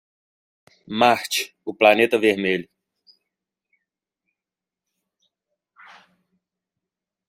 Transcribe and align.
Marte, 0.87 1.55
o 1.63 1.75
Planeta 1.75 2.17
Vermelho. 2.17 2.67